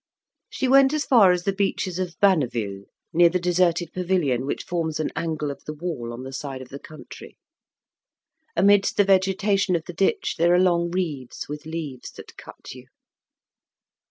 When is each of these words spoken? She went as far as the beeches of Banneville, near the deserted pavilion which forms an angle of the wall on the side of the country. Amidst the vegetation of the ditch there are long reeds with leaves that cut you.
She 0.49 0.67
went 0.67 0.93
as 0.93 1.05
far 1.05 1.31
as 1.31 1.43
the 1.43 1.53
beeches 1.53 1.99
of 1.99 2.19
Banneville, 2.19 2.85
near 3.13 3.29
the 3.29 3.39
deserted 3.39 3.93
pavilion 3.93 4.47
which 4.47 4.63
forms 4.63 4.99
an 4.99 5.11
angle 5.15 5.51
of 5.51 5.63
the 5.65 5.75
wall 5.75 6.11
on 6.11 6.23
the 6.23 6.33
side 6.33 6.59
of 6.59 6.69
the 6.69 6.79
country. 6.79 7.37
Amidst 8.55 8.97
the 8.97 9.03
vegetation 9.03 9.75
of 9.75 9.85
the 9.85 9.93
ditch 9.93 10.37
there 10.39 10.55
are 10.55 10.59
long 10.59 10.89
reeds 10.89 11.47
with 11.47 11.67
leaves 11.67 12.09
that 12.13 12.35
cut 12.35 12.73
you. 12.73 12.87